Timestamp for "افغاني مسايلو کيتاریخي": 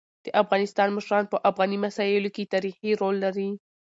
1.49-2.89